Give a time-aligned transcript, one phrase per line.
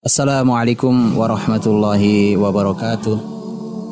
[0.00, 3.20] Assalamualaikum warahmatullahi wabarakatuh.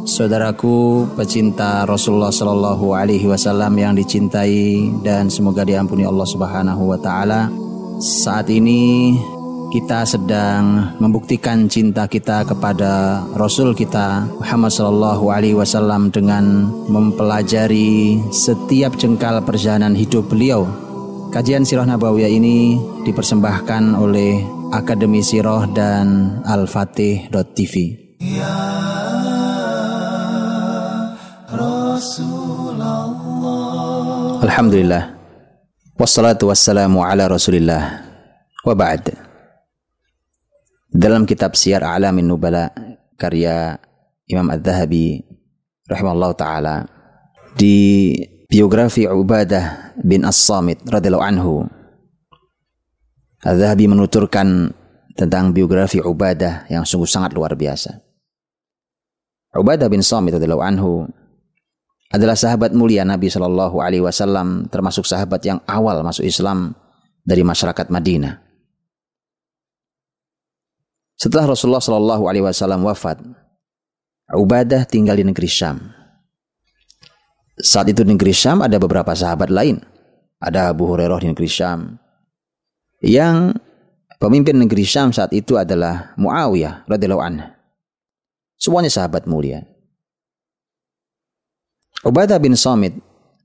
[0.08, 7.52] Saudaraku pecinta Rasulullah Shallallahu Alaihi Wasallam yang dicintai dan semoga diampuni Allah Subhanahu Wa Taala.
[8.00, 9.20] Saat ini
[9.68, 18.96] kita sedang membuktikan cinta kita kepada Rasul kita Muhammad Shallallahu Alaihi Wasallam dengan mempelajari setiap
[18.96, 20.64] jengkal perjalanan hidup beliau.
[21.36, 27.74] Kajian Sirah Nabawiyah ini dipersembahkan oleh Akademi Sirah dan Al-Fatih.tv.
[28.20, 28.52] Ya
[34.38, 35.18] Alhamdulillah.
[35.98, 38.04] Wassalatu wassalamu ala Rasulillah.
[38.62, 39.16] Wa ba'd.
[40.92, 42.70] Dalam kitab Syiar A'lamin Nubala
[43.16, 43.76] karya
[44.28, 45.24] Imam Ad-Dhahabi
[45.88, 46.74] rahimahullah taala
[47.56, 48.12] di
[48.46, 51.54] biografi Ubadah bin As-Samit radhiyallahu anhu
[53.38, 54.74] Ad-Dhahabi menuturkan
[55.14, 57.98] tentang biografi Ubadah yang sungguh sangat luar biasa.
[59.54, 61.06] Ubadah bin Samit radhiyallahu anhu
[62.14, 66.74] adalah sahabat mulia Nabi Shallallahu alaihi wasallam termasuk sahabat yang awal masuk Islam
[67.22, 68.48] dari masyarakat Madinah.
[71.18, 73.18] Setelah Rasulullah Shallallahu Alaihi Wasallam wafat,
[74.30, 75.82] Ubadah tinggal di negeri Syam.
[77.58, 79.82] Saat itu di negeri Syam ada beberapa sahabat lain.
[80.38, 81.98] Ada Abu Hurairah di negeri Syam.
[82.98, 83.58] Yang
[84.18, 87.46] pemimpin negeri Syam saat itu adalah Muawiyah radhiyallahu anhu.
[88.58, 89.62] Semuanya sahabat mulia.
[92.02, 92.94] Ubadah bin Samit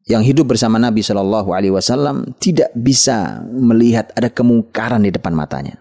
[0.10, 5.78] yang hidup bersama Nabi Shallallahu Alaihi Wasallam tidak bisa melihat ada kemungkaran di depan matanya.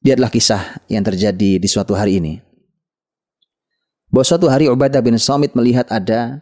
[0.00, 2.40] Lihatlah kisah yang terjadi di suatu hari ini.
[4.08, 6.40] Bahwa suatu hari Ubadah bin Samit melihat ada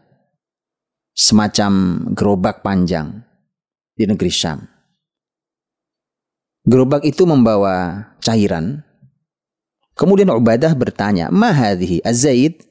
[1.11, 3.27] semacam gerobak panjang
[3.99, 4.76] di negeri Syam.
[6.67, 8.83] Gerobak itu membawa cairan.
[9.95, 12.67] Kemudian Ubadah bertanya, "Mahadhihi azaid?"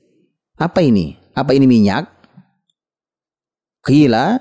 [0.60, 1.16] Apa ini?
[1.32, 2.12] Apa ini minyak?
[3.84, 4.40] Qila,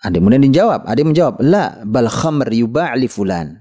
[0.00, 3.60] ada kemudian dijawab, ada yang menjawab, "La, bal khamr yuba'li fulan."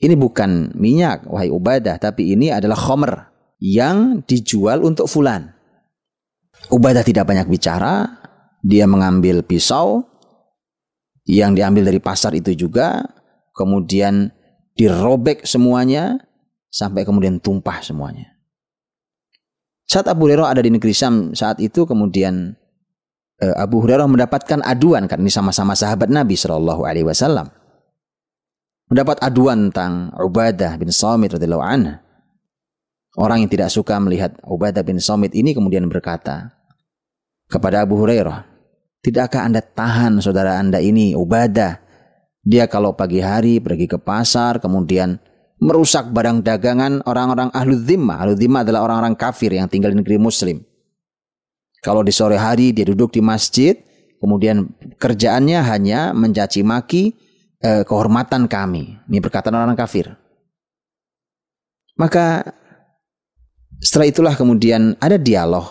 [0.00, 3.28] Ini bukan minyak, wahai Ubadah, tapi ini adalah khomer
[3.60, 5.52] yang dijual untuk fulan.
[6.72, 8.08] Ubadah tidak banyak bicara,
[8.64, 10.08] dia mengambil pisau
[11.28, 13.04] yang diambil dari pasar itu juga,
[13.54, 14.30] kemudian
[14.78, 16.16] dirobek semuanya
[16.70, 18.40] sampai kemudian tumpah semuanya.
[19.90, 22.54] Saat Abu Hurairah ada di negeri Syam saat itu kemudian
[23.42, 27.50] eh, Abu Hurairah mendapatkan aduan karena ini sama-sama sahabat Nabi Shallallahu Alaihi Wasallam
[28.86, 31.94] mendapat aduan tentang Ubadah bin Samit radhiyallahu anhu.
[33.18, 36.54] Orang yang tidak suka melihat Ubadah bin Samit ini kemudian berkata
[37.50, 38.46] kepada Abu Hurairah,
[39.02, 41.89] "Tidakkah Anda tahan saudara Anda ini Ubadah?
[42.40, 45.20] Dia kalau pagi hari pergi ke pasar kemudian
[45.60, 48.24] merusak barang dagangan orang-orang ahlu dhimma.
[48.24, 50.64] Ahlu dhimma adalah orang-orang kafir yang tinggal di negeri muslim.
[51.84, 53.76] Kalau di sore hari dia duduk di masjid,
[54.20, 54.68] kemudian
[55.00, 57.12] kerjaannya hanya mencaci maki,
[57.60, 59.00] eh, kehormatan kami.
[59.08, 60.12] Ini perkataan orang kafir.
[62.00, 62.56] Maka
[63.80, 65.68] setelah itulah kemudian ada dialog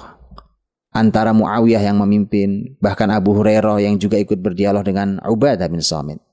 [0.94, 6.29] antara Muawiyah yang memimpin, bahkan Abu Hurairah yang juga ikut berdialog dengan Ubadah bin Samit.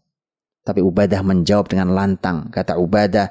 [0.67, 2.51] Tapi Ubadah menjawab dengan lantang.
[2.51, 3.31] Kata Ubadah,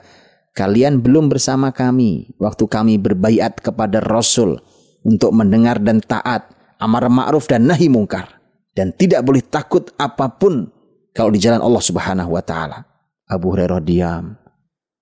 [0.55, 4.55] kalian belum bersama kami waktu kami berbaiat kepada Rasul
[5.03, 6.47] untuk mendengar dan taat,
[6.79, 8.39] amar ma'ruf dan nahi mungkar.
[8.71, 10.71] Dan tidak boleh takut apa pun
[11.11, 12.87] kalau di jalan Allah Subhanahu wa taala.
[13.27, 14.35] Abu Hurairah diam.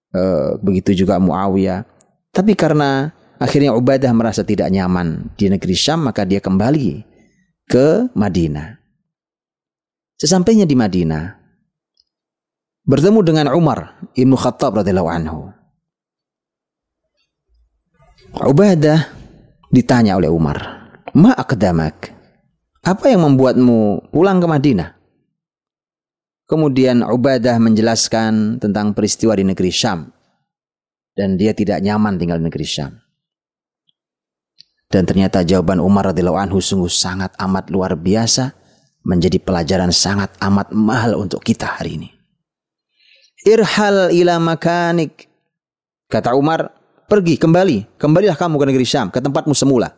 [0.09, 0.21] E,
[0.61, 1.85] begitu juga Muawiyah.
[2.33, 7.01] Tapi karena akhirnya Ubadah merasa tidak nyaman di negeri Syam, maka dia kembali
[7.69, 8.77] ke Madinah.
[10.17, 11.42] Sesampainya di Madinah,
[12.83, 15.39] bertemu dengan Umar Ibnu Khattab radhiyallahu anhu.
[18.33, 19.13] Ubadah
[19.71, 22.11] ditanya oleh Umar, "Ma akdamak?"
[22.83, 24.89] Apa yang membuatmu pulang ke Madinah?
[26.43, 30.11] Kemudian Ubadah menjelaskan tentang peristiwa di negeri Syam.
[31.15, 32.99] Dan dia tidak nyaman tinggal di negeri Syam.
[34.91, 38.51] Dan ternyata jawaban Umar radhiyallahu anhu sungguh sangat amat luar biasa.
[39.07, 42.12] Menjadi pelajaran sangat amat mahal untuk kita hari ini.
[43.43, 45.27] Irhal ila makanik.
[46.07, 46.71] Kata Umar,
[47.07, 47.99] pergi kembali.
[47.99, 49.91] Kembalilah kamu ke negeri Syam, ke tempatmu semula.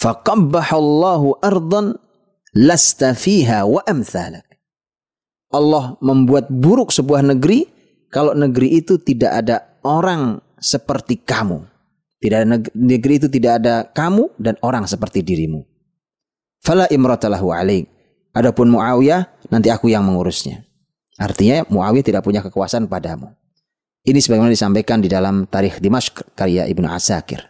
[0.00, 1.96] Faqabbahallahu ardan
[2.52, 4.44] lasta fiha wa amthalak.
[5.54, 7.64] Allah membuat buruk sebuah negeri
[8.10, 11.62] kalau negeri itu tidak ada orang seperti kamu.
[12.20, 15.60] Tidak ada negeri itu tidak ada kamu dan orang seperti dirimu.
[16.64, 17.84] Fala imratalahu alaik.
[18.34, 20.63] Adapun Muawiyah nanti aku yang mengurusnya.
[21.14, 23.30] Artinya Muawiyah tidak punya kekuasaan padamu.
[24.04, 27.40] Ini sebagaimana disampaikan di dalam Tarikh Dimashq karya Ibnu Asakir.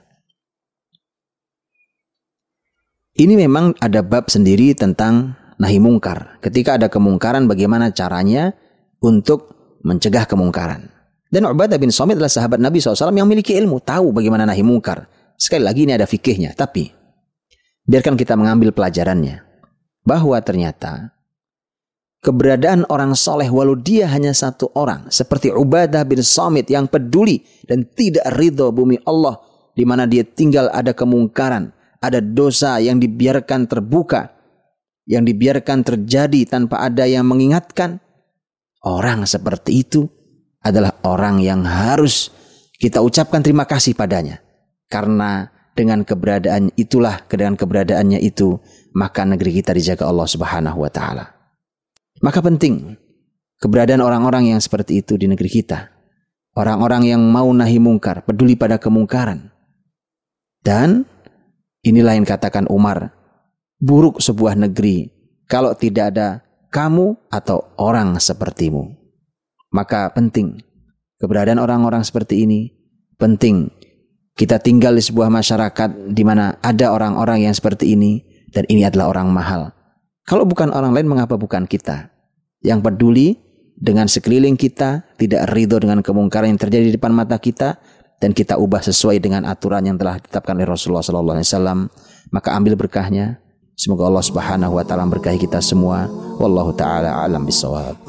[3.15, 6.43] Ini memang ada bab sendiri tentang nahi mungkar.
[6.43, 8.55] Ketika ada kemungkaran bagaimana caranya
[8.99, 9.55] untuk
[9.87, 10.91] mencegah kemungkaran.
[11.31, 15.11] Dan Ubadah bin Somit adalah sahabat Nabi SAW yang memiliki ilmu, tahu bagaimana nahi mungkar.
[15.35, 16.91] Sekali lagi ini ada fikihnya, tapi
[17.87, 19.43] biarkan kita mengambil pelajarannya.
[20.07, 21.14] Bahwa ternyata
[22.25, 27.85] keberadaan orang soleh walau dia hanya satu orang seperti Ubadah bin Samit yang peduli dan
[27.93, 29.37] tidak ridho bumi Allah
[29.77, 34.33] di mana dia tinggal ada kemungkaran, ada dosa yang dibiarkan terbuka,
[35.05, 38.01] yang dibiarkan terjadi tanpa ada yang mengingatkan.
[38.85, 40.05] Orang seperti itu
[40.61, 42.29] adalah orang yang harus
[42.77, 44.45] kita ucapkan terima kasih padanya.
[44.93, 48.61] Karena dengan keberadaan itulah, dengan keberadaannya itu,
[48.93, 51.34] maka negeri kita dijaga Allah Subhanahu wa taala.
[52.25, 52.97] Maka penting
[53.61, 55.93] keberadaan orang-orang yang seperti itu di negeri kita.
[56.57, 59.53] Orang-orang yang mau nahi mungkar, peduli pada kemungkaran.
[60.65, 61.05] Dan
[61.85, 63.13] inilah yang katakan Umar,
[63.77, 65.13] buruk sebuah negeri
[65.45, 66.41] kalau tidak ada
[66.73, 68.89] kamu atau orang sepertimu.
[69.69, 70.65] Maka penting
[71.21, 72.73] keberadaan orang-orang seperti ini
[73.21, 73.69] penting
[74.33, 79.13] kita tinggal di sebuah masyarakat di mana ada orang-orang yang seperti ini dan ini adalah
[79.13, 79.77] orang mahal.
[80.25, 82.14] Kalau bukan orang lain, mengapa bukan kita?
[82.65, 83.37] Yang peduli
[83.77, 87.77] dengan sekeliling kita, tidak ridho dengan kemungkaran yang terjadi di depan mata kita,
[88.25, 91.93] dan kita ubah sesuai dengan aturan yang telah ditetapkan oleh Rasulullah SAW,
[92.33, 93.37] maka ambil berkahnya.
[93.77, 96.09] Semoga Allah Subhanahu wa taala berkahi kita semua.
[96.41, 98.01] Wallahu taala alam bisawab.